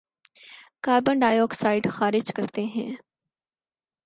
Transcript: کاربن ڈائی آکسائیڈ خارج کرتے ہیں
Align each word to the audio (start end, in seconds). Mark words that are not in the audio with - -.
کاربن 0.83 1.19
ڈائی 1.19 1.39
آکسائیڈ 1.39 1.87
خارج 1.91 2.31
کرتے 2.35 2.63
ہیں 2.65 2.91